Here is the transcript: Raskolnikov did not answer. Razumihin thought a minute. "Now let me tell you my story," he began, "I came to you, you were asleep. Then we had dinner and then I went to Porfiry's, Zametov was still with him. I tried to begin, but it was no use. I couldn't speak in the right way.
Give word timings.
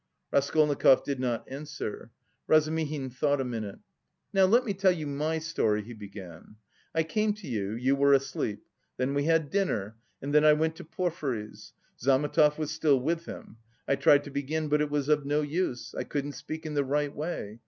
Raskolnikov 0.31 1.03
did 1.03 1.19
not 1.19 1.47
answer. 1.47 2.09
Razumihin 2.47 3.11
thought 3.11 3.39
a 3.39 3.43
minute. 3.43 3.77
"Now 4.33 4.45
let 4.45 4.65
me 4.65 4.73
tell 4.73 4.91
you 4.91 5.05
my 5.05 5.37
story," 5.37 5.83
he 5.83 5.93
began, 5.93 6.55
"I 6.95 7.03
came 7.03 7.35
to 7.35 7.47
you, 7.47 7.73
you 7.73 7.95
were 7.95 8.11
asleep. 8.11 8.63
Then 8.97 9.13
we 9.13 9.25
had 9.25 9.51
dinner 9.51 9.97
and 10.19 10.33
then 10.33 10.43
I 10.43 10.53
went 10.53 10.75
to 10.77 10.83
Porfiry's, 10.83 11.73
Zametov 11.99 12.57
was 12.57 12.71
still 12.71 12.99
with 12.99 13.25
him. 13.27 13.57
I 13.87 13.93
tried 13.95 14.23
to 14.23 14.31
begin, 14.31 14.69
but 14.69 14.81
it 14.81 14.89
was 14.89 15.07
no 15.07 15.41
use. 15.41 15.93
I 15.93 16.03
couldn't 16.03 16.31
speak 16.31 16.65
in 16.65 16.73
the 16.73 16.83
right 16.83 17.15
way. 17.15 17.59